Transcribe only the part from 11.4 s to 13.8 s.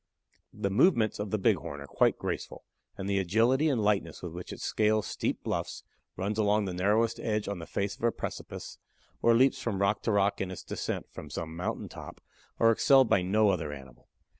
mountain top, are excelled by no other